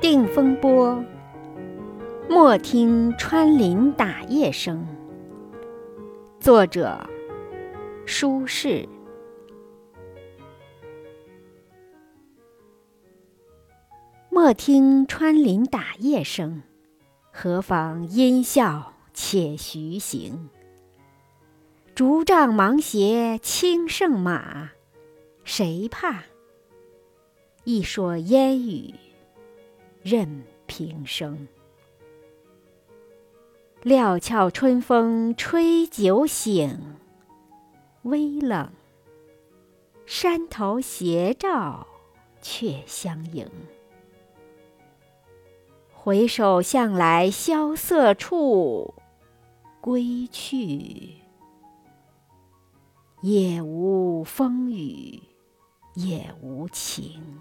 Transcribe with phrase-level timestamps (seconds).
[0.00, 1.04] 定风波，
[2.26, 4.86] 莫听穿林打叶声。
[6.38, 7.06] 作者：
[8.06, 8.88] 舒适。
[14.30, 16.62] 莫听穿林打叶声，
[17.30, 18.82] 何妨吟啸
[19.12, 20.48] 且徐行。
[21.94, 24.70] 竹杖芒鞋轻胜马，
[25.44, 26.22] 谁怕？
[27.64, 28.94] 一蓑烟雨
[30.02, 31.48] 任平生。
[33.82, 36.96] 料峭春风吹酒醒，
[38.02, 38.70] 微冷，
[40.04, 41.86] 山头斜照
[42.42, 43.48] 却相迎。
[45.94, 48.94] 回首向来萧瑟处，
[49.80, 51.14] 归去，
[53.22, 55.22] 也无风雨
[55.94, 57.40] 也无晴。